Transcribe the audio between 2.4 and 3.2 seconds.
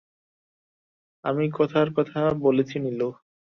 বলছি নীলু।